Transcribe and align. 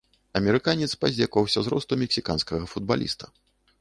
Амерыканец 0.37 0.87
паздзекаваўся 1.03 1.59
з 1.67 1.73
росту 1.75 1.93
мексіканскага 2.05 2.65
футбаліста. 2.73 3.25